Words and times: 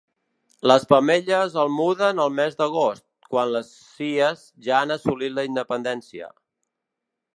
Les 0.69 0.85
femelles 0.91 1.57
el 1.63 1.69
muden 1.73 2.23
al 2.23 2.33
mes 2.39 2.57
d'agost, 2.61 3.03
quan 3.35 3.53
les 3.57 3.69
cies 3.99 4.43
ja 4.69 4.75
han 4.79 4.95
assolit 4.97 5.37
la 5.37 5.45
independència. 5.51 6.33